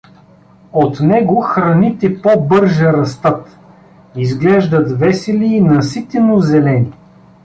От 0.73 0.99
него 0.99 1.41
храните 1.41 2.21
по-бърже 2.21 2.85
растат, 2.93 3.57
изглеждат 4.15 4.99
весели 4.99 5.45
и 5.45 5.61
наситено 5.61 6.39
зелени. 6.39 6.91